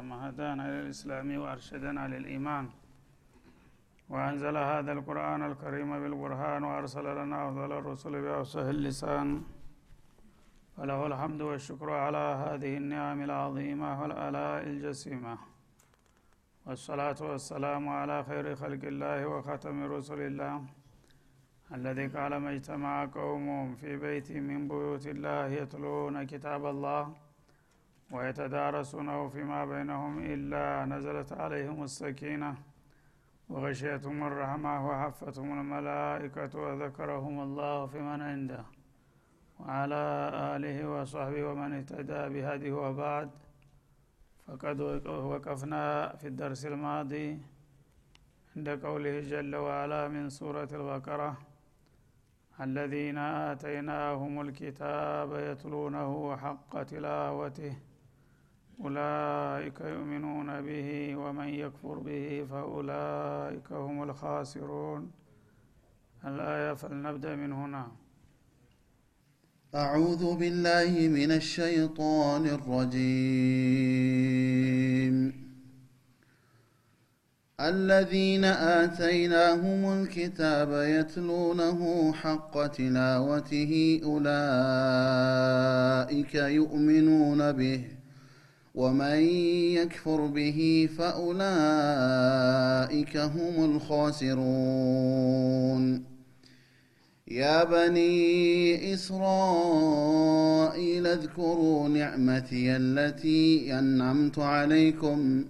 [0.00, 2.66] ما هدانا للإسلام وأرشدنا للإيمان.
[4.08, 9.42] وأنزل هذا القرآن الكريم بالبرهان وأرسل لنا أفضل الرسل بأفصح اللسان.
[10.76, 15.38] فله الحمد والشكر على هذه النعم العظيمة والآلاء الجسيمة.
[16.66, 20.64] والصلاة والسلام على خير خلق الله وختم رسل الله
[21.76, 27.02] الذي قال ما اجتمع قوم في بيت من بيوت الله يتلون كتاب الله
[28.10, 32.54] ويتدارسونه فيما بينهم إلا نزلت عليهم السكينة
[33.48, 38.64] وغشيتهم الرحمة وحفتهم الملائكة وذكرهم الله في من عنده
[39.60, 40.02] وعلى
[40.54, 43.30] آله وصحبه ومن اهتدى بهديه وبعد.
[44.46, 47.38] فقد وقفنا في الدرس الماضي
[48.56, 51.36] عند قوله جل وعلا من سورة البقرة
[52.60, 57.74] الذين آتيناهم الكتاب يتلونه حق تلاوته
[58.84, 65.10] أولئك يؤمنون به ومن يكفر به فأولئك هم الخاسرون.
[66.24, 67.86] الآية فلنبدأ من هنا.
[69.74, 73.00] أعوذ بالله من الشيطان الرجيم.
[77.60, 84.34] الذين آتيناهم الكتاب يتلونه حق تلاوته أولئك
[86.34, 87.99] يؤمنون به.
[88.74, 89.18] ومن
[89.74, 91.40] يكفر به فأولئك
[93.16, 95.00] هم الخاسرون.
[97.28, 100.26] يا بني إسرائيل
[101.06, 105.44] اذكروا نعمتي التي أنعمت عليكم.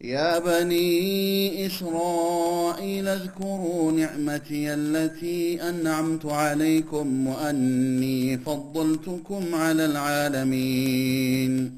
[0.00, 11.77] يا بني إسرائيل اذكروا نعمتي التي أنعمت عليكم وأني فضلتكم على العالمين.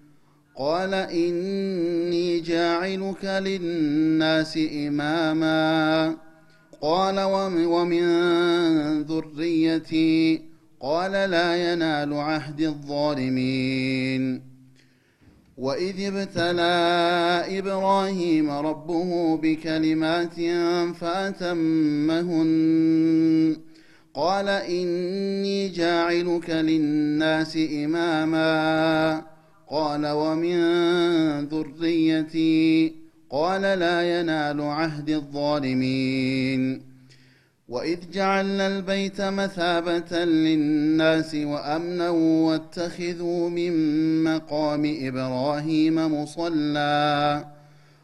[0.61, 6.15] قال إني جاعلك للناس إماما.
[6.81, 7.19] قال
[7.65, 8.03] ومن
[9.03, 10.41] ذريتي
[10.81, 14.41] قال لا ينال عهد الظالمين.
[15.57, 20.35] وإذ ابتلى إبراهيم ربه بكلمات
[20.95, 22.51] فأتمهن.
[24.13, 29.30] قال إني جاعلك للناس إماما.
[29.71, 30.57] قال ومن
[31.45, 32.93] ذريتي
[33.29, 36.81] قال لا ينال عهد الظالمين
[37.69, 43.73] وإذ جعلنا البيت مثابة للناس وأمنا واتخذوا من
[44.23, 47.45] مقام إبراهيم مصلى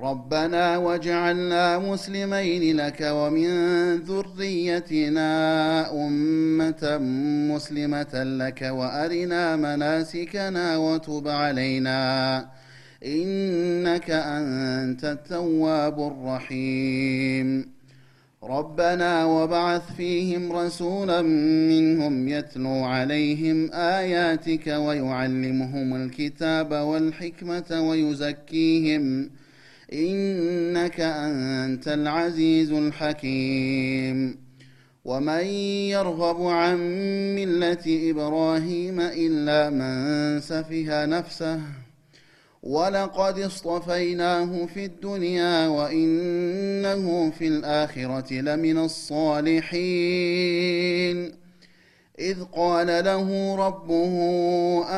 [0.00, 3.48] ربنا واجعلنا مسلمين لك ومن
[3.96, 5.30] ذريتنا
[6.06, 6.98] أمة
[7.54, 12.48] مسلمة لك وأرنا مناسكنا وتب علينا.
[13.06, 17.68] إنك أنت التواب الرحيم.
[18.42, 21.22] ربنا وبعث فيهم رسولا
[21.72, 29.30] منهم يتلو عليهم آياتك ويعلمهم الكتاب والحكمة ويزكيهم
[29.92, 34.46] إنك أنت العزيز الحكيم.
[35.04, 35.44] ومن
[35.94, 36.78] يرغب عن
[37.34, 41.60] ملة إبراهيم إلا من سفه نفسه
[42.62, 49.86] ولقد اصطفيناه في الدنيا وإنه في الآخرة لمن الصالحين.
[52.18, 54.14] إذ قال له ربه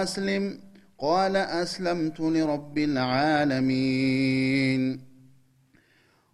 [0.02, 0.58] أسلم
[1.00, 4.29] قال أسلمت لرب العالمين.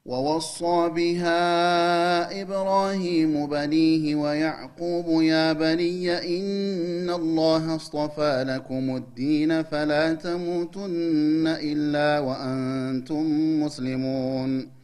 [0.05, 12.19] ووصى بها إبراهيم بنيه ويعقوب يا بني إن الله اصطفى لكم الدين فلا تموتن إلا
[12.19, 14.84] وأنتم مسلمون.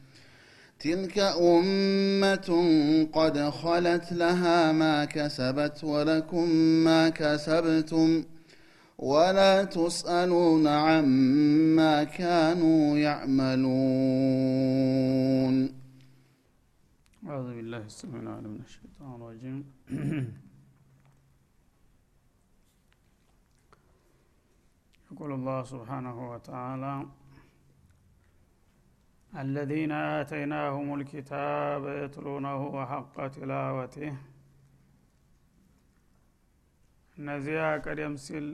[0.81, 2.49] تلك أمة
[3.13, 6.49] قد خلت لها ما كسبت ولكم
[6.87, 8.23] ما كسبتم
[8.97, 13.61] ولا تسألون عما كانوا يعملون.
[17.27, 19.65] أعوذ بالله السميع العليم من الشيطان الرجيم.
[25.11, 27.05] يقول الله سبحانه وتعالى
[29.32, 32.60] الذين آتيناهم الكتاب يتلونه
[32.90, 34.12] حق تلاوته
[37.16, 38.46] እነዚያ ቀደም ሲል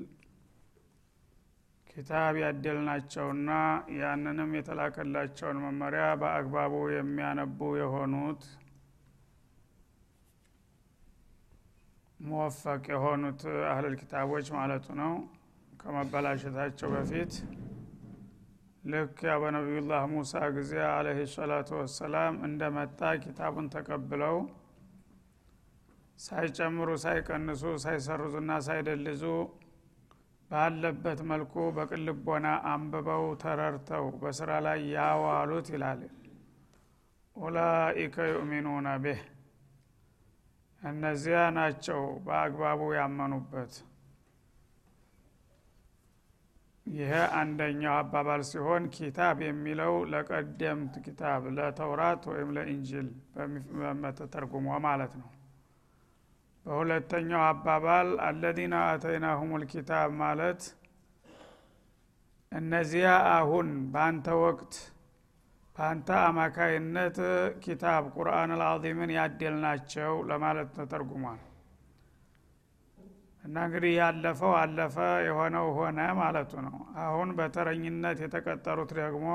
[1.91, 3.51] ኪታብ ያደልናቸውና
[4.01, 8.43] ያንንም የተላከላቸውን መመሪያ በአግባቡ የሚያነቡ የሆኑት
[12.21, 13.41] ሙወፈቅ የሆኑት
[13.71, 15.13] አህለል ኪታቦች ማለቱ ነው
[15.81, 17.33] ከመበላሸታቸው በፊት
[18.88, 24.38] ልክ ያ በነቢዩላህ ሙሳ ጊዜ አለህ ሰላቱ ወሰላም እንደመጣ ኪታቡን ተቀብለው
[26.20, 29.24] ሳይጨምሩ ሳይቀንሱ ሳይሰርዙና ሳይደልዙ
[30.52, 36.02] ባለበት መልኩ በቅልቦና አንብበው ተረርተው በስራ ላይ ያዋሉት ይላል።
[37.36, 39.20] ኡላኢከ ዩእሚኑነ ቤህ
[40.82, 43.74] እነዚያ ናቸው በአግባቡ ያመኑበት
[46.96, 53.08] ይሄ አንደኛው አባባል ሲሆን ኪታብ የሚለው ለቀደምት ኪታብ ለተውራት ወይም ለኢንጅል
[54.20, 55.30] ተተርጉሞ ማለት ነው።
[56.66, 60.62] በሁለተኛው አባባል አለዚነ አተይናሁም ልኪታብ ማለት
[62.52, 63.08] እነዚያ
[63.38, 64.74] አሁን በአንተ ወቅት
[65.76, 67.18] በአንተ አማካይነት
[67.64, 71.42] ኪታብ ቁርአን አልዓዚምን ያደልናቸው ለማለት ተተርጉሟል
[73.48, 74.96] እና እንግዲህ ያለፈው አለፈ
[75.26, 79.28] የሆነው ሆነ ማለቱ ነው። አሁን በተረኝነት የተቀጠሩት ደግሞ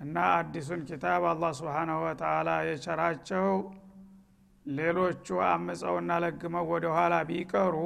[0.00, 3.46] እና አዲሱን ኪታብ አላህ ስብሓናሁ ወተአላ የቸራቸው
[4.66, 7.76] ሌሎቹ አምፀውና ለግመው ወደ ኋላ ቢቀሩ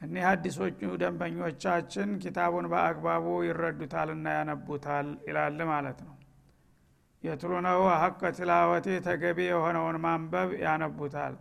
[0.00, 6.14] እኒህ አዲሶቹ ደንበኞቻችን ኪታቡን በአግባቡ ይረዱታልና ያነቡታል ይላል ማለት ነው።
[7.24, 11.34] የትሉነው ሀቀ ትላወቴ ተገቢ የሆነውን ማንበብ ያነቡታል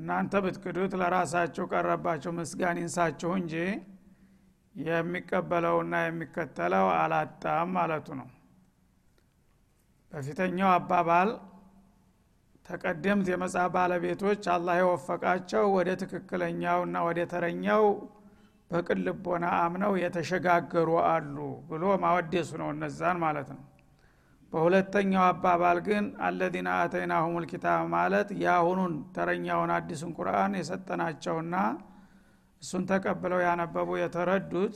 [0.00, 3.54] እናንተ ብትክዱት ለራሳችሁ ቀረባቸው ምስጋን ይንሳችሁ እንጂ
[4.74, 8.28] የሚቀበለውና የሚከተለው አላጣም ማለቱ ነው።
[10.12, 11.30] በፊተኛው አባባል
[12.66, 17.84] ተቀደምት የመጽሐፍ ባለቤቶች አላህ የወፈቃቸው ወደ ትክክለኛውና ወደ ተረኛው
[18.70, 19.00] በቅን
[19.56, 21.36] አምነው የተሸጋገሩ አሉ
[21.70, 23.62] ብሎ ማወደሱ ነው እነዛን ማለት ነው
[24.52, 31.54] በሁለተኛው አባባል ግን አለዚነ አተይናሁም ልኪታብ ማለት የአሁኑን ተረኛውን አዲሱን ቁርአን የሰጠናቸውና
[32.62, 34.74] እሱን ተቀብለው ያነበቡ የተረዱት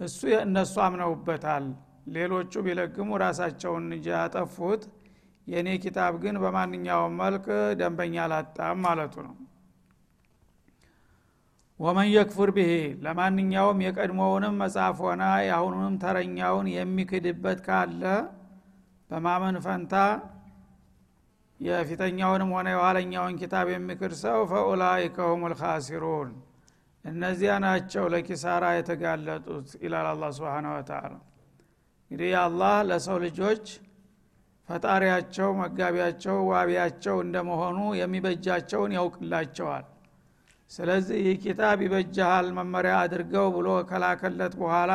[0.00, 1.64] እሱ እነሱ አምነውበታል።
[2.14, 4.82] ሌሎቹ ቢለግሙ ራሳቸውን እንጂ ያጠፉት
[5.46, 7.46] የእኔ ኪታብ ግን በማንኛውም መልክ
[7.80, 9.34] ደንበኛ አላጣም ማለቱ ነው።
[11.80, 12.70] ወመን የክፉር ብሄ
[13.04, 18.02] ለማንኛውም የቀድሞውንም መጽሐፍ ሆነ የአሁኑንም ተረኛውን የሚክድበት ካለ
[19.10, 19.94] በማመን ፈንታ
[21.60, 26.30] የፊተኛውንም ሆነ የኋለኛውን ኪታብ የሚክድ ሰው ፈኡላይከ ሁም ልካሲሩን
[27.04, 31.12] እነዚያ ናቸው ለኪሳራ የተጋለጡት ይላል አላ ስብን ወተላ
[32.10, 33.64] እንግዲህ አላህ ለሰው ልጆች
[34.68, 39.86] ፈጣሪያቸው መጋቢያቸው ዋቢያቸው እንደመሆኑ የሚበጃቸውን ያውቅላቸዋል።
[40.70, 44.92] ስለዚህ ይህ ኪታብ ይበጃሃል መመሪያ አድርገው ብሎ ከላከለት በኋላ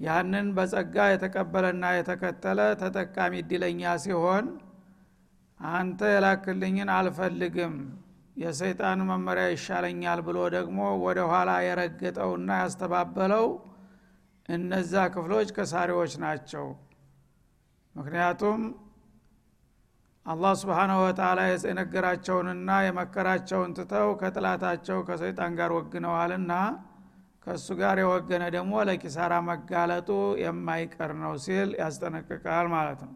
[0.00, 4.46] ያንን በጸጋ የተቀበለና የተከተለ ተጠቃሚ እድለኛ ሲሆን
[5.60, 7.74] አንተ የላክልኝን አልፈልግም
[8.36, 13.46] የሰይጣን መመሪያ ይሻለኛል ብሎ ደግሞ ወደ ኋላ የረገጠውና ያስተባበለው
[14.48, 16.66] እነዛ ክፍሎች ከሳሪዎች ናቸው።
[17.94, 18.60] ምክንያቱም
[20.26, 26.52] አላህ ስብሓናሁ ወተላ የነገራቸውንና የመከራቸውን ትተው ከጥላታቸው ከሰይጣን ጋር ወግነዋልና
[27.46, 30.08] ከእሱ ጋር የወገነ ደግሞ ለኪሳራ መጋለጡ
[30.42, 33.14] የማይቀር ነው ሲል ያስጠነቅቃል ማለት ነው።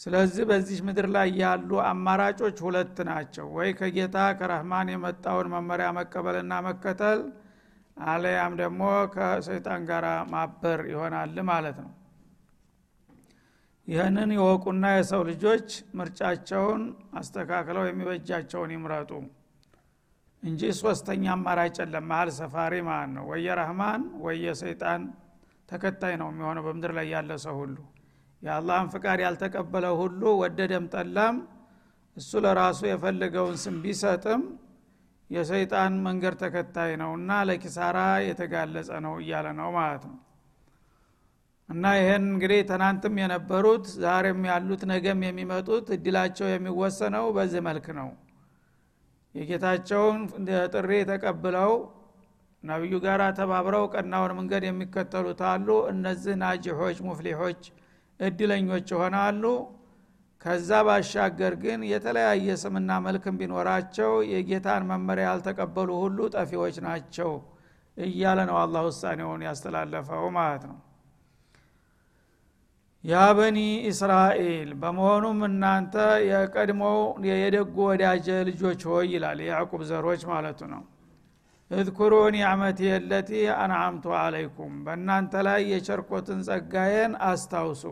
[0.00, 7.20] ስለዚህ በዚህ ምድር ላይ ያሉ አማራጮች ሁለት ናቸው። ወይ ከጌታ ከረህማን የመጣውን መመሪያ መቀበልና መከተል
[7.96, 8.82] አለያም ደግሞ
[9.14, 11.90] ከሰይጣን ጋር ማበር ይሆናል ማለት ነው።
[13.88, 16.82] ይህንን የወቁና የሰው ልጆች ምርጫቸውን
[17.20, 19.10] አስተካክለው የሚበጃቸውን ይምረጡ
[20.42, 23.24] እንጂ ሶስተኛ አማራጭ የለም። መሀል ሰፋሪ ማለት ነው?
[23.30, 25.02] ወየ ረህማን ወየ ሰይጣን
[25.68, 27.76] ተከታይ ነው የሚሆነው በምድር ላይ ያለ ሰው ሁሉ።
[28.42, 31.36] የአላህን ፍቃድ ያልተቀበለ ሁሉ ወደደም ጠላም
[32.16, 34.42] እሱ ለራሱ የፈለገውን ስም ቢሰጥም
[35.30, 40.18] የሰይጣን መንገድ ተከታይ ነው እና ለኪሳራ የተጋለጸ ነው እያለ ነው ማለት ነው።
[41.68, 48.08] እና ይህን እንግዲህ ትናንትም የነበሩት ዛሬም ያሉት ነገም የሚመጡት እድላቸው የሚወሰነው በዚህ መልክ ነው
[49.34, 50.20] የጌታቸውን
[50.72, 51.72] ጥሪ ተቀብለው
[52.62, 57.62] ነቢዩ ጋር ተባብረው ቀናውን መንገድ የሚከተሉት አሉ። እነዚህ ናጅሖች ሙፍሊሖች
[58.20, 59.44] እድለኞች ይሆናሉ።
[60.42, 67.32] ከዛ ባሻገር ግን የተለያየ ስምና መልክም ቢኖራቸው የጌታን መመሪያ ያልተቀበሉ ሁሉ ጠፊዎች ናቸው
[67.96, 70.78] እያለ ነው አላህ ውሳኔውን ያስተላለፈው ማለት ነው
[73.04, 73.58] ያ በኒ
[73.90, 75.94] እስራኤል በመሆኑም እናንተ
[76.30, 80.82] የቀድሞው የደጉ ወዳጀ ልጆች ሆይ ይላል የያዕቁብ ዘሮች ማለቱ ነው።
[81.70, 87.84] እዝኩሩ ኒዕመቲ የለቲ አንዓምቱ አለይኩም በእናንተ ላይ የቸርኮትን ጸጋዬን አስታውሱ።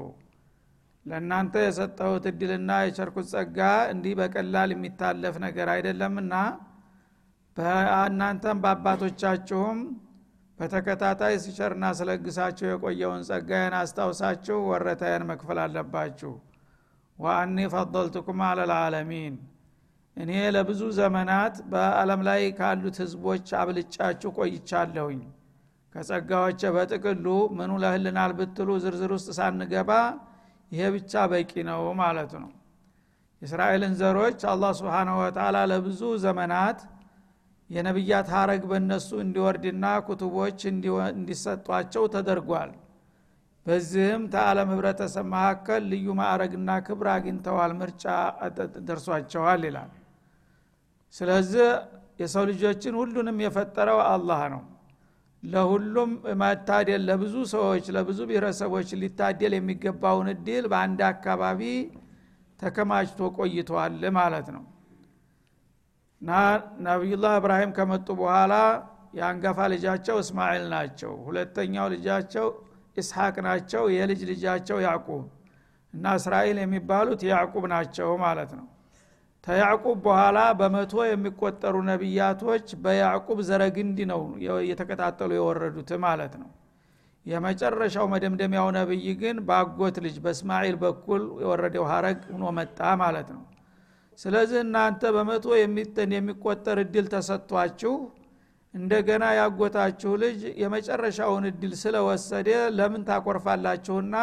[1.07, 3.59] ለእናንተ የሰጠሁት እድልና የቸርኩት ጸጋ
[3.93, 6.35] እንዲህ በቀላል የሚታለፍ ነገር አይደለምና
[7.57, 9.79] በእናንተም በአባቶቻችሁም
[10.59, 16.33] በተከታታይ ሲቸርና ስለግሳችሁ የቆየውን ጸጋዬን አስታውሳችሁ ወረታዬን መክፈል አለባችሁ።
[17.19, 19.35] ወአኒ ፈضልቱኩም አለልዓለሚን።
[20.17, 25.21] እኔ ለብዙ ዘመናት በአለም ላይ ካሉት ህዝቦች አብልጫችሁ ቆይቻለሁኝ።
[25.95, 29.91] ከጸጋዎች በጥቅሉ ምኑ ለህልናል ብትሉ ዝርዝር ውስጥ ሳንገባ
[30.73, 32.51] ይሄ ብቻ በቂ ነው ማለቱ ነው።
[33.43, 36.79] የእስራኤልን ዘሮች አላህ ስብሓንሁ ወተላ ለብዙ ዘመናት
[37.71, 40.61] የነቢያት ሀረግ በእነሱ እንዲወርድና ኩቱቦች
[41.15, 42.71] እንዲሰጧቸው ተደርጓል።
[43.67, 48.05] በዚህም ተዓለም ህብረተሰብ መካከል ልዩ ማዕረግና ክብር አግኝተዋል ምርጫ
[48.89, 49.91] ደርሷቸዋል ይላል።
[51.15, 51.69] ስለዚህ
[52.21, 54.63] የሰው ልጆችን ሁሉንም የፈጠረው አላህ ነው።
[55.43, 56.11] ለሁሉም
[56.41, 61.61] መታደል ለብዙ ሰዎች ለብዙ ብሔረሰቦች ሊታደል የሚገባውን እድል በአንድ አካባቢ
[62.61, 64.65] ተከማችቶ ቆይቷል ማለት ነው
[66.23, 66.31] እና
[66.87, 68.55] ነቢዩላህ እብራሂም ከመጡ በኋላ
[69.19, 72.47] የአንጋፋ ልጃቸው እስማኤል ናቸው። ሁለተኛው ልጃቸው
[72.97, 75.23] ኢስሐቅ ናቸው። የልጅ ልጃቸው ያዕቁብ
[75.95, 78.67] እና እስራኤል የሚባሉት ያዕቁብ ናቸው ማለት ነው።
[79.45, 84.23] ተያዕቁብ በኋላ በመቶ የሚቆጠሩ ነቢያቶች በያዕቁብ ዘረግንድ ነው
[84.61, 86.51] እየተቀጣጠሉ የወረዱት ማለት ነው።
[87.27, 93.43] የመጨረሻው መደምደሚያው ነብይ ግን በአጎት ልጅ በእስማኤል በኩል የወረደው ሀረግ ሆኖ መጣ ማለት ነው
[94.19, 97.93] ስለዚህ እናንተ በመቶ የሚጠን የሚቆጠር እድል ተሰጥቷችሁ
[98.75, 102.49] እንደገና ያጎታችሁ ልጅ የመጨረሻውን እድል ስለወሰደ
[102.79, 104.17] ለምን ታኮርፋላችሁና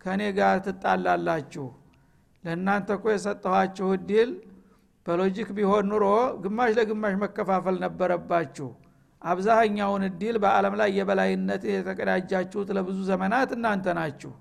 [0.00, 1.66] ከእኔ ጋር ትጣላላችሁ?
[2.44, 4.30] ለእናንተ እኮ የሰጠኋችሁ እድል
[5.06, 6.04] በሎጂክ ቢሆን ኑሮ
[6.42, 8.68] ግማሽ ለግማሽ መከፋፈል ነበረባችሁ።
[9.22, 14.32] አብዛኛውን እድል በአለም ላይ የበላይነት የተቀዳጃችሁት ለብዙ ዘመናት እናንተ ናችሁ።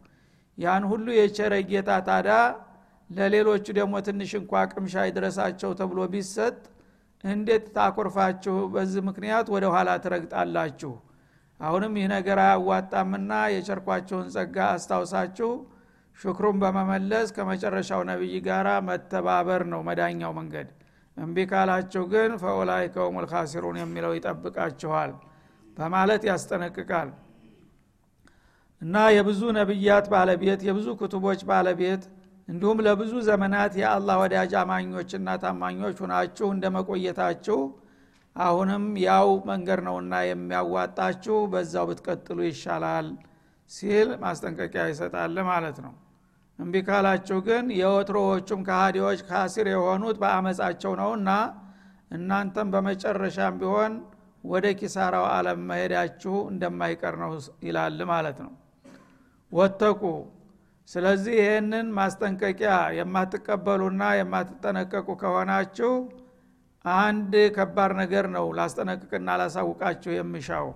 [0.58, 2.30] ያን ሁሉ የቸረ ጌታ ታዳ
[3.10, 6.56] ለሌሎቹ ደግሞ ትንሽ እንኳ ቅምሻ ይድረሳቸው ተብሎ ቢሰጥ
[7.24, 8.56] እንዴት ታኮርፋችሁ?
[8.74, 10.92] በዚህ ምክንያት ወደ ኋላ ትረግጣላችሁ።
[11.60, 15.50] አሁንም ይህ ነገር አያዋጣምና የቸርኳችሁን ጸጋ አስታውሳችሁ
[16.18, 20.68] ሽክሩን በመመለስ ከመጨረሻው ነቢይ ጋር መተባበር ነው መዳኛው መንገድ።
[21.18, 25.12] እምቢ ካላችሁ ግን ፈኡላይከ ሁም ልካሲሩን የሚለው ይጠብቃችኋል
[25.78, 27.10] በማለት ያስጠነቅቃል።
[28.82, 32.04] እና የብዙ ነቢያት ባለቤት የብዙ ክቱቦች ባለቤት
[32.50, 37.58] እንዲሁም ለብዙ ዘመናት የአላህ ወዳጅ አማኞችና ታማኞች ሁናችሁ እንደ መቆየታችሁ
[38.36, 43.08] አሁንም ያው መንገድ ነውና የሚያዋጣችሁ በዛው ብትቀጥሉ ይሻላል
[43.72, 45.94] ሲል ማስጠንቀቂያ ይሰጣል ማለት ነው።
[46.60, 51.30] እምቢ ካላችሁ ግን የወትሮዎቹም ከሃዲዎች ካሲር የሆኑት በአመፃቸው ነውና
[52.12, 53.94] እናንተም በመጨረሻም ቢሆን
[54.44, 57.32] ወደ ኪሳራው አለም መሄዳችሁ እንደማይቀር ነው
[57.68, 58.54] ይላል ማለት ነው።
[59.52, 60.02] ወተቁ
[60.88, 65.92] ስለዚህ ይህንን ማስጠንቀቂያ የማትቀበሉና የማትጠነቀቁ ከሆናችሁ
[66.86, 70.68] አንድ ከባድ ነገር ነው ላስጠነቅቅና ላሳውቃችሁ የምሻው።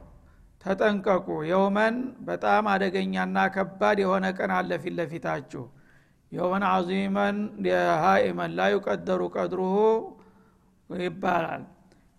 [0.63, 5.63] ተጠንቀቁ። የውመን በጣም አደገኛና ከባድ የሆነ ቀን አለ ፊት ለፊታችሁ።
[6.31, 7.37] የውመን አዚመን
[8.03, 9.77] ሃኢመን ላ ዩቀደሩ ቀድሩሁ
[10.89, 11.63] ይባላል።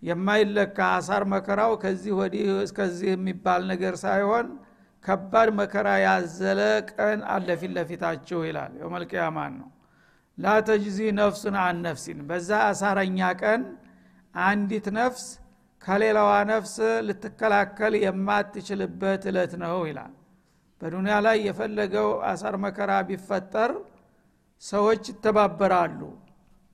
[0.01, 4.47] የማይለካ አሳር መከራው ከዚህ ወዲህ እስከዚህ የሚባል ነገር ሳይሆን
[5.05, 6.59] ከባድ መከራ ያዘለ
[6.91, 9.69] ቀን አለ ፊት ለፊታችሁ ይላል። የውመልቅያማን ነው።
[10.37, 13.61] ላ ተጅዚ ነፍሱን አን ነፍሲን። በዛ አሳረኛ ቀን
[14.35, 15.25] አንዲት ነፍስ
[15.81, 16.75] ከሌላዋ ነፍስ
[17.07, 20.13] ልትከላከል የማትችልበት እለት ነው ይላል።
[20.81, 23.71] በዱንያ ላይ የፈለገው አሳር መከራ ቢፈጠር
[24.63, 26.01] ሰዎች ይተባበራሉ።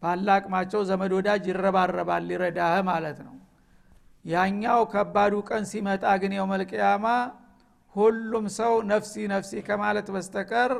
[0.01, 3.35] ባለ አቅማቸው ዘመድ ወዳጅ ይረባረባል ሊረዳህ ማለት ነው።
[4.25, 7.05] ያኛው ከባዱ ቀን ሲመጣ ግን የውመልቅያማ
[7.95, 10.71] ሁሉም ሰው ነፍሲ ነፍሲ ከማለት በስተቀር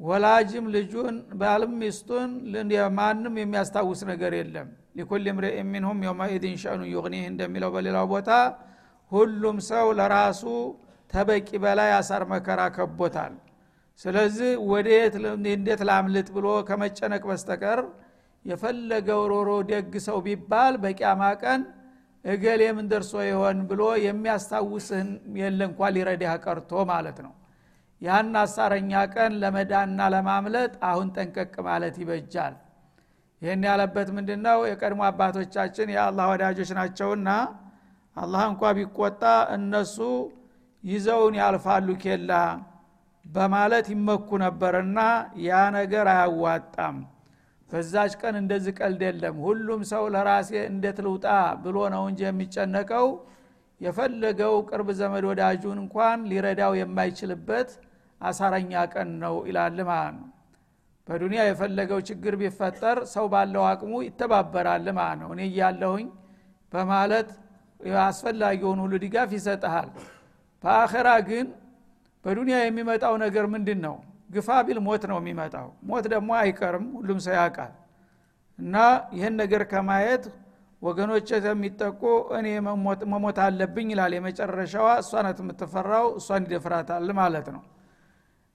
[0.00, 2.30] ወላጅም ልጁን ባልም ሚስቱን
[2.98, 4.68] ማንም የሚያስታውስ ነገር የለም።
[4.98, 8.30] ሊኩል ምርእ ሚንሁም የውመኢድን ሸእኑ ዩግኒህ እንደሚለው በሌላው ቦታ
[9.12, 10.42] ሁሉም ሰው ለራሱ
[11.10, 13.34] ተበቂ በላይ አሳር መከራ ከቦታል።
[14.00, 15.14] ስለዚህ ወዴት
[15.52, 17.80] እንዴት ላምልጥ ብሎ ከመጨነቅ በስተቀር
[18.44, 21.60] የፈለገው ሮሮ ደግ ሰው ቢባል በቂያማ ቀን
[22.28, 27.32] እገሌ ምን ደርሶ ይሆን ብሎ የሚያስታውስህን የለ እንኳ ሊረዳህ ቀርቶ ማለት ነው።
[28.02, 32.54] ያን አሳረኛ ቀን ለመዳና ለማምለጥ አሁን ጠንቀቅ ማለት ይበጃል።
[33.42, 37.28] ይህን ያለበት ምንድን ነው የቀድሞ አባቶቻችን የአላህ ወዳጆች ናቸውና
[38.16, 39.22] አላህ እንኳ ቢቆጣ
[39.56, 39.96] እነሱ
[40.84, 42.32] ይዘውን ያልፋሉ ኬላ
[43.24, 44.98] በማለት ይመኩ ነበርና
[45.46, 46.96] ያ ነገር አያዋጣም
[47.70, 51.26] በዛች ቀን እንደዚህ ቀልድ የለም። ሁሉም ሰው ለራሴ እንዴት ልውጣ
[51.64, 53.08] ብሎ ነው እንጂ የሚጨነቀው።
[53.80, 57.68] የፈለገው ቅርብ ዘመድ ወዳጁን እንኳን ሊረዳው የማይችልበት
[58.20, 60.26] አሳረኛ ቀን ነው ይላል ማለት ነው
[61.06, 66.08] በዱንያ የፈለገው ችግር ቢፈጠር ሰው ባለው አቅሙ ይተባበራል ማለት ነው እኔ እያለሁኝ
[66.72, 67.28] በማለት
[68.02, 69.88] አስፈላጊውን ሁሉ ድጋፍ ይሰጠሃል
[70.64, 71.46] በአኸራ ግን
[72.24, 73.96] በዱንያ የሚመጣው ነገር ምንድን ነው
[74.30, 77.72] ግፋ ቢል ሞት ነው የሚመጣው። ሞት ደግሞ አይቀርም ሁሉም ሰው ያውቃል።
[78.58, 78.76] እና
[79.16, 80.24] ይህን ነገር ከማየት
[80.82, 82.02] ወገኖች የሚጠቁ
[82.38, 82.46] እኔ
[83.12, 87.62] መሞት አለብኝ ይላል የመጨረሻዋ። እሷ ናት የምትፈራው እሷን ይደፍራታል ማለት ነው።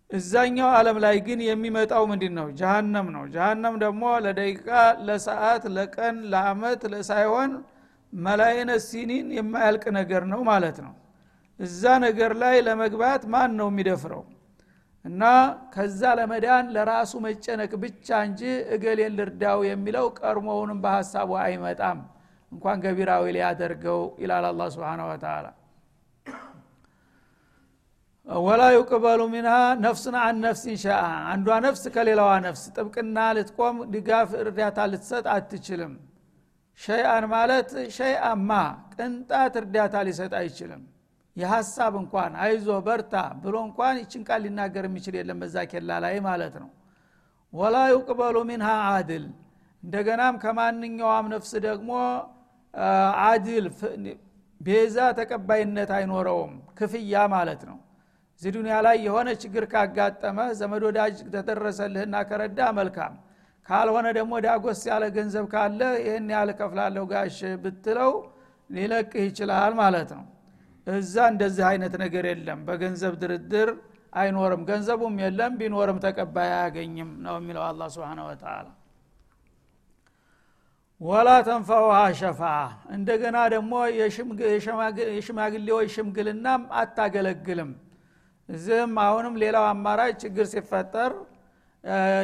[0.10, 4.68] እዛኛው አለም ላይ ግን የሚመጣው ምንድን ነው ጀሃነም ነው። ጀሃነም ደግሞ ለደቂቃ
[5.08, 7.52] ለሰዓት ለቀን ለአመት ሳይሆን
[8.14, 10.94] መላይነ ሲኒን የማያልቅ ነገር ነው ማለት ነው።
[11.60, 14.24] እዛ ነገር ላይ ለመግባት ማን ነው የሚደፍረው
[15.06, 15.24] እና
[15.74, 18.42] ከዛ ለመዳን ለራሱ መጨነቅ ብቻ እንጂ
[18.76, 22.00] እገሌን ልርዳው የሚለው ቀድሞውንም በሀሳቡ አይመጣም።
[22.52, 25.46] እንኳን ገቢራዊ ሊያደርገው ይላል አላ ስብን ወተላ
[28.28, 31.00] ወላ ዩቅበሉ ሚንሃ ነፍስን አን ነፍሲን ሸአ።
[31.32, 35.94] አንዷ ነፍስ ከሌላዋ ነፍስ ጥብቅና ልትቆም ድጋፍ እርዳታ ልትሰጥ አትችልም።
[36.80, 38.50] ሸይአን ማለት ሸይአማ
[38.94, 40.82] ቅንጣት እርዳታ ሊሰጥ አይችልም
[41.36, 46.56] የሀሳብ እንኳን አይዞ በርታ ብሎ እንኳን ይችን ቃል ሊናገር የሚችል የለም በዛ ኬላ ላይ ማለት
[46.64, 46.70] ነው።
[47.54, 49.26] ወላ ዩቅበሉ ሚንሃ አድል።
[49.84, 51.92] እንደገናም ከማንኛውም ነፍስ ደግሞ
[53.26, 53.66] አድል
[54.62, 57.78] ቤዛ ተቀባይነት አይኖረውም ክፍያ ማለት ነው።
[58.42, 63.14] እዚህ ዱኒያ ላይ የሆነ ችግር ካጋጠመ ዘመድ ወዳጅ ተደረሰልህና ከረዳ መልካም
[63.66, 68.12] ካልሆነ ደግሞ ዳጎስ ያለ ገንዘብ ካለ ይህን ያህል ከፍላለሁ ጋሽ ብትለው
[68.70, 70.24] ሊለቅህ ይችላል ማለት ነው
[70.88, 73.70] እዛ እንደዚህ አይነት ነገር የለም። በገንዘብ ድርድር
[74.14, 78.68] አይኖርም። ገንዘቡም የለም ቢኖርም ተቀባይ አያገኝም ነው የሚለው አላ ስብን ወተላ
[81.02, 82.42] ወላ ተንፈውሃ ሸፋ
[82.96, 83.74] እንደገና ደግሞ
[85.12, 87.72] የሽማግሌዎች ሽምግልናም አታገለግልም።
[88.50, 91.12] እዚህም አሁንም ሌላው አማራጭ ችግር ሲፈጠር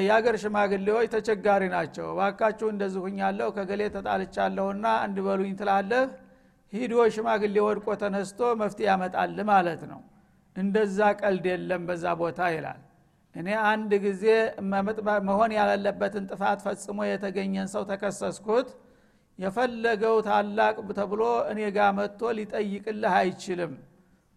[0.06, 6.04] የአገር ሽማግሌዎች ተቸጋሪ ናቸው። ባካችሁ እንደዚህ ሁኛለሁ ከገሌ ተጣልቻለሁና አንድ በሉኝ ትላለህ
[6.74, 10.02] ሂዶ ሽማግሌ ወድቆ ተነስቶ መፍትሄ ያመጣል ማለት ነው።
[10.56, 12.82] እንደዛ ቀልድ የለም በዛ ቦታ ይላል።
[13.36, 14.24] እኔ አንድ ጊዜ
[15.30, 18.70] መሆን ያለለበትን ጥፋት ፈጽሞ የተገኘን ሰው ተከሰስኩት።
[19.40, 23.74] የፈለገው ታላቅ ተብሎ እኔ ጋር መጥቶ ሊጠይቅልህ አይችልም።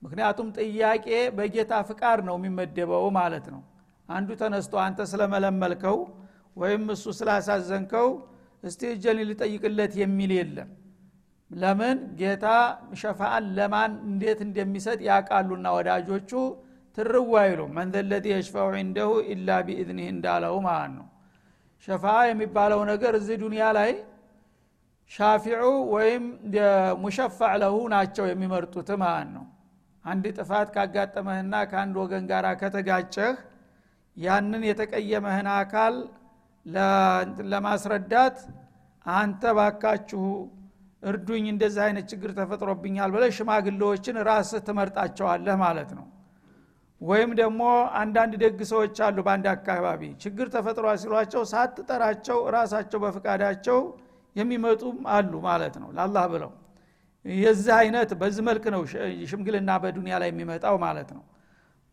[0.02, 3.62] ምክንያቱም ጥያቄ በጌታ ፍቃድ ነው የሚመደበው ማለት ነው።
[4.08, 5.98] አንዱ ተነስቶ አንተ ስለመለመልከው
[6.56, 8.08] ወይም እሱ ስላሳዘንከው
[8.64, 10.70] እስቲ እጀን ሊጠይቅለት የሚል የለም
[11.52, 12.46] ለምን ጌታ
[13.00, 16.30] ሸፋአን ለማን እንዴት እንደሚሰጥ ያቃሉና ወዳጆቹ?
[16.96, 21.06] ትርዋ አይሉ መን ዘለዚ የሽፈው ዒንደሁ ኢላ ቢኢዝኒህ እንዳለው ማለት ነው።
[21.88, 23.92] ሸፋ የሚባለው ነገር እዚህ ዱንያ ላይ
[25.10, 25.62] ሻፊዑ
[25.94, 26.24] ወይም
[27.02, 29.44] ሙሸፋዕ ለሁ ናቸው የሚመርጡት ማለት ነው።
[30.04, 33.34] አንድ ጥፋት ካጋጠመህና ከአንድ ወገን ጋር ከተጋጨህ
[34.16, 35.94] ያንን የተቀየመህን አካል
[37.52, 38.38] ለማስረዳት
[39.06, 40.24] አንተ ባካችሁ
[41.02, 46.06] እርዱኝ እንደዚህ አይነት ችግር ተፈጥሮብኛል ብለ ሽማግሌዎችን ራስህ ትመርጣቸዋለህ ማለት ነው።
[47.00, 47.62] ወይም ደግሞ
[48.00, 53.78] አንዳንድ ደግ ሰዎች አሉ በአንድ አካባቢ ችግር ተፈጥሯ ሲሏቸው ሳትጠራቸው ራሳቸው በፍቃዳቸው
[54.36, 56.52] የሚመጡም አሉ ማለት ነው ለአላህ ብለው።
[57.24, 58.82] የዚህ አይነት በዚህ መልክ ነው
[59.30, 61.22] ሽምግልና በዱንያ ላይ የሚመጣው ማለት ነው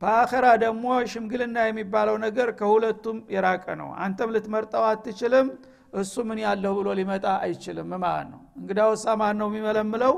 [0.01, 5.47] በአኸራ ደግሞ ሽምግልና የሚባለው ነገር ከሁለቱም የራቀ ነው። አንተም ልትመርጠው አትችልም
[5.93, 10.13] እሱ ምን ያለሁ ብሎ ሊመጣ አይችልም ማለት ነው። እንግዳ ወሳ ማን ነው የሚመለምለው?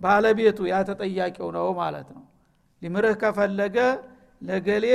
[0.00, 2.24] ባለቤቱ ያ ተጠያቂው ነው ማለት ነው።
[2.82, 3.76] ሊምርህ ከፈለገ
[4.42, 4.86] ለገሌ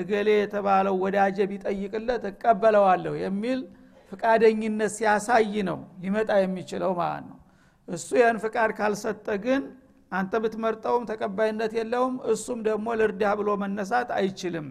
[0.00, 3.60] እገሌ የተባለው ወዳጀ ቢጠይቅለት እቀበለዋለሁ የሚል
[4.12, 7.38] ፍቃደኝነት ሲያሳይ ነው ሊመጣ የሚችለው ማለት ነው።
[7.88, 9.62] እሱ ያን ፍቃድ ካልሰጠ ግን
[10.12, 14.66] አንተ ብትመርጠውም ተቀባይነት የለውም እሱም ደግሞ ልርዳ ብሎ መነሳት አይችልም።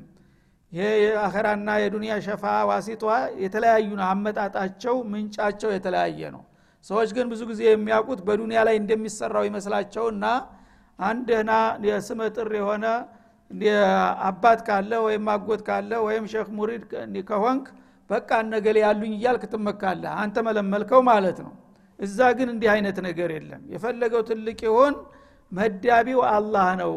[0.71, 3.03] ይሄ የአኸራና የዱንያ ሸፋ ዋሲቷ
[3.43, 6.43] የተለያዩ ነው። አመጣጣቸው ምንጫቸው የተለያየ ነው።
[6.85, 10.25] ሰዎች ግን ብዙ ጊዜ የሚያውቁት በዱንያ ላይ እንደሚሰራው ይመስላቸውና
[10.99, 11.51] አንድ ደህና
[11.87, 12.21] የስመ
[12.57, 12.85] የሆነ
[14.27, 16.83] አባት ካለ ወይም አጎት ካለ ወይም ሼክ ሙሪድ
[17.29, 17.65] ከሆንክ
[18.09, 21.53] በቃ እነገሌ ያሉኝ እያልክ ትመካለህ። አንተ መለመልከው ማለት ነው።
[21.99, 24.93] እዛ ግን እንዲህ አይነት ነገር የለም። የፈለገው ትልቅ ይሆን
[25.51, 26.93] መዳቢው አላህ ነው።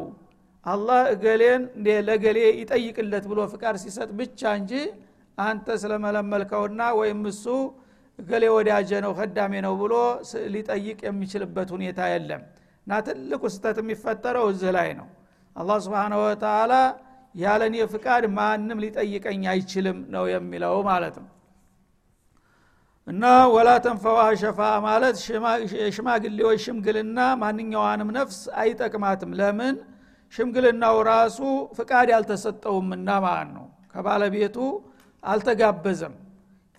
[0.67, 1.63] አላህ እገሌን
[2.09, 4.73] ለገሌ ይጠይቅለት ብሎ ፍቃድ ሲሰጥ ብቻ እንጂ
[5.39, 7.45] አንተ ስለመለመልከውና ወይም እሱ
[8.19, 9.95] እገሌ ወዳጀ ነው ከዳሜ ነው ብሎ
[10.55, 12.43] ሊጠይቅ የሚችልበት ሁኔታ የለም።
[12.87, 15.09] እና ትልቁ ስተት የሚፈጠረው እዚህ ላይ ነው።
[15.57, 16.73] አላህ ስብንሁ ወተላ
[17.35, 21.29] ያለኔ ፍቃድ ማንም ሊጠይቀኝ አይችልም ነው የሚለው ማለት ነው
[23.07, 25.17] እና ወላ ተንፈዋ ሸፋ ማለት
[25.81, 29.75] የሽማግሌዎች ሽምግልና ማንኛዋንም ነፍስ አይጠቅማትም። ለምን?
[30.33, 31.39] ሽምግልናው ራሱ
[31.77, 34.57] ፍቃድ ያልተሰጠውምና ማለት ነው። ከባለቤቱ
[35.23, 36.15] አልተጋበዘም።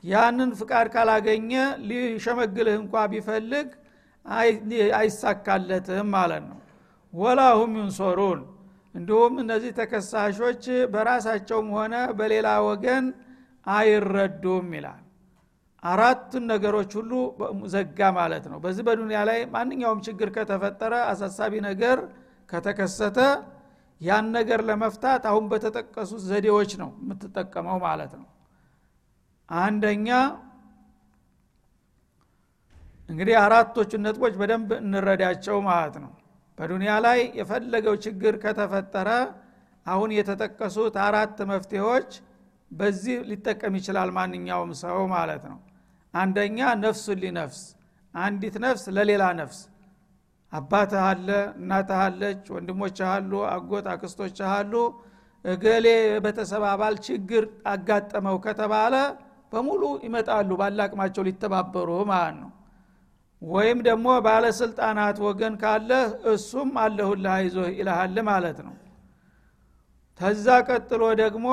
[0.04, 1.52] ያንን ፍቃድ ካላገኘ
[1.90, 3.70] ሊሸመግልህ እንኳ ቢፈልግ
[5.00, 6.60] አይሳካለትም ማለት ነው።
[7.14, 8.42] ወላ ሁም ዩንሶሩን።
[8.96, 13.06] እንዲሁም እነዚህ ተከሳሾች በራሳቸውም ሆነ በሌላ ወገን
[13.68, 15.05] አይረዱም ይላል
[15.86, 17.12] አራቱን ነገሮች ሁሉ
[17.74, 21.98] ዘጋ ማለት ነው። በዚህ በዱንያ ላይ ማንኛውም ችግር ከተፈጠረ አሳሳቢ ነገር
[22.50, 23.20] ከተከሰተ
[24.02, 28.28] ያን ነገር ለመፍታት አሁን በተጠቀሱት ዘዴዎች ነው የምትጠቀመው ማለት ነው።
[29.50, 30.10] አንደኛ
[33.10, 36.12] እንግዲህ አራቶቹን ነጥቦች በደንብ እንረዳቸው ማለት ነው።
[36.58, 39.10] በዱንያ ላይ የፈለገው ችግር ከተፈጠረ
[39.86, 42.12] አሁን የተጠቀሱት አራት መፍትሄዎች
[42.72, 45.58] በዚህ ሊጠቀም ይችላል ማንኛውም ሰው ማለት ነው
[46.16, 47.62] አንደኛ ነፍሱን ሊነፍስ
[48.14, 49.60] አንዲት ነፍስ ለሌላ ነፍስ።
[50.54, 51.28] አባትህ አለ
[51.60, 54.74] እናትህ አለች ወንድሞች አሉ አጎት አክስቶች አሉ።
[55.46, 55.88] እገሌ
[56.26, 58.94] ቤተሰብ አባል ችግር አጋጠመው ከተባለ
[59.52, 62.52] በሙሉ ይመጣሉ ባላቅማቸው ሊተባበሩ ማለት ነው።
[63.42, 65.90] ወይም ደግሞ ባለስልጣናት ወገን ካለ
[66.32, 68.76] እሱም አለሁልህ አይዞህ ይልሃል ማለት ነው።
[70.20, 71.48] ተዛ ቀጥሎ ደግሞ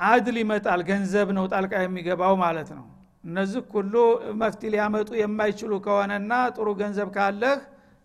[0.00, 2.86] አድል ይመጣል ገንዘብ ነው ጣልቃ የሚገባው ማለት ነው።
[3.24, 3.94] እነዚህ ሁሉ
[4.40, 7.58] መፍት ሊያመጡ የማይችሉ ከሆነና ጥሩ ገንዘብ ካለህ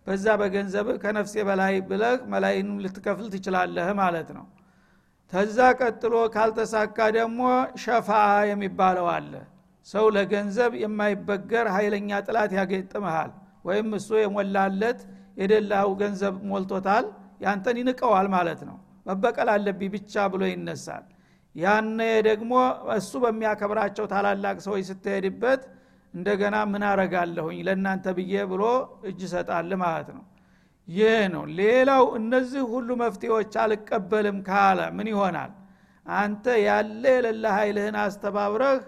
[0.06, 4.44] በዛ በገንዘብ ከነፍሴ በላይ ብለህ መላይንም ልትከፍል ትችላለህ ማለት ነው።
[5.32, 7.40] ተዛ ቀጥሎ ካልተሳካ ደግሞ
[7.84, 8.08] ሸፋ
[8.50, 9.32] የሚባለው አለ።
[9.88, 13.32] ሰው ለገንዘብ የማይበገር ኃይለኛ ጥላት ያገጥመሃል
[13.64, 15.00] ወይም እሱ የሞላለት
[15.40, 17.04] የደላው ገንዘብ ሞልቶታል
[17.44, 21.04] ያንተን ይንቀዋል ማለት ነው። መበቀል አለብኝ ብቻ ብሎ ይነሳል
[21.56, 22.52] ያነ ደግሞ
[22.96, 25.62] እሱ በሚያከብራቸው ታላላቅ ሰዎች ስትሄድበት
[26.14, 28.62] እንደገና ምን አረጋለሁኝ ለእናንተ ብዬ ብሎ
[29.08, 30.24] እጅ ሰጣል ማለት ነው።
[30.88, 35.52] ይህ ነው። ሌላው እነዚህ ሁሉ መፍትሄዎች አልቀበልም ካለ ምን ይሆናል?
[36.06, 38.78] አንተ ያለ የሌለ ኃይልህን አስተባብረህ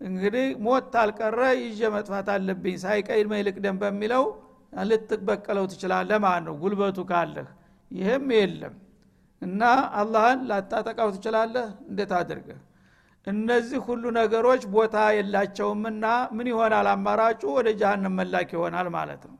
[0.00, 4.24] እንግዲህ ሞት አልቀረ ይዤ መጥፋት አለብኝ ሳይቀድመ ይልቅ ደም በሚለው
[4.82, 7.48] ልትበቀለው ትችላለ ማለት ነው። ጉልበቱ ካለህ።
[7.90, 8.74] ይህም የለም
[9.42, 9.62] እና
[9.98, 11.66] አላህን ላታጠቃው ትችላለህ?
[11.90, 12.58] እንዴት አድርገህ?
[13.26, 16.04] እነዚህ ሁሉ ነገሮች ቦታ የላቸውምና
[16.36, 17.42] ምን ይሆናል አማራጩ?
[17.56, 19.36] ወደ ጃሃንም መላክ ይሆናል ማለት ነው።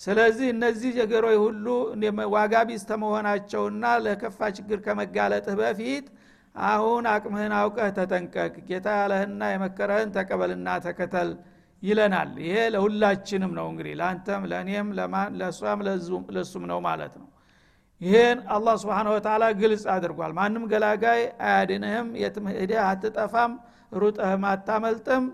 [0.00, 1.66] ስለዚህ እነዚህ ነገሮች ሁሉ
[2.34, 6.06] ዋጋ ቢስ ተመሆናቸውና ለከፋ ችግር ከመጋለጥህ በፊት
[6.54, 11.30] አሁን አቅምህን አውቀህ ተጠንቀቅ። ጌታ ያለህና የመከረህን ተቀበልና ተከተል
[11.82, 14.88] ይለናል። ይሄ ለሁላችንም ነው እንግዲህ ለአንተም ለእኔም
[15.40, 15.82] ለእሷም
[16.36, 17.28] ለሱም ነው ማለት ነው
[18.00, 22.44] ይህን አላህ ስብሓን ወተላ ግልጽ አድርጓል። ማንም ገላጋይ አያድንህም የትም
[22.84, 23.52] አትጠፋም
[23.94, 25.24] ሩጠህም አታመልጥም።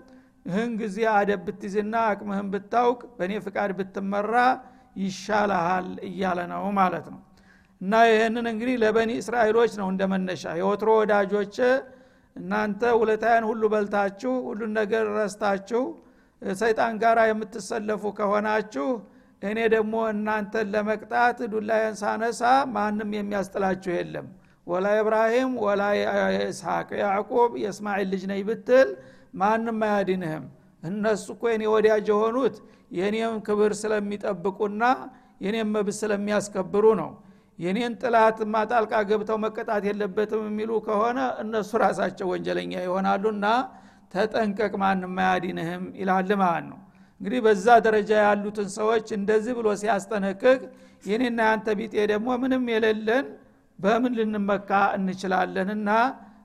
[0.45, 4.33] ይህን ጊዜ አደብ ብትይዝና አቅምህን ብታውቅ በእኔ ፍቃድ ብትመራ
[4.99, 7.21] ይሻልሃል እያለ ነው ማለት ነው።
[7.81, 11.55] እና ይህንን እንግዲህ ለበኒ እስራኤሎች ነው እንደ መነሻ። የወትሮ ወዳጆች
[12.35, 15.83] እናንተ ውለታያን ሁሉ በልታችሁ ሁሉን ነገር ረስታችሁ
[16.59, 18.87] ሰይጣን ጋር የምትሰለፉ ከሆናችሁ
[19.45, 22.41] እኔ ደግሞ እናንተን ለመቅጣት ዱላዬን ሳነሳ
[22.75, 24.27] ማንም የሚያስጥላችሁ የለም።
[24.67, 25.81] ወላ ኢብራሂም ወላ
[26.45, 28.89] ኢስሐቅ ያዕቁብ የእስማኤል ልጅ ነኝ ብትል
[29.41, 30.45] ማንም አያድንህም።
[30.83, 32.55] እነሱ እኮ የኔ ወዳጅ የሆኑት
[32.97, 34.83] የኔም ክብር ስለሚጠብቁና
[35.45, 37.11] የኔም መብት ስለሚያስከብሩ ነው።
[37.59, 43.45] የኔን ጥላት ማጣልቃ ገብተው መቀጣት የለበትም የሚሉ ከሆነ እነሱ ራሳቸው ወንጀለኛ ይሆናሉና
[44.13, 46.79] ተጠንቀቅ ማንም አያድንህም ይላል ማለት ነው
[47.20, 50.60] እንግዲህ በዛ ደረጃ ያሉትን ሰዎች እንደዚህ ብሎ ሲያስጠነቅቅ
[51.10, 53.26] የኔና ያንተ ቢጤ ደግሞ ምንም የሌለን
[53.78, 55.90] በምን ልንመካ እንችላለንና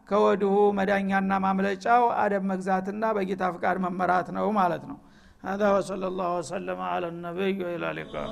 [0.10, 4.98] ከወዲሁ መዳኛና ማምለጫው አደብ መግዛትና በጌታ ፍቃድ መመራት ነው ማለት ነው
[5.44, 8.28] هذا وصلى الله وسلم على النبي وإلى اللقاء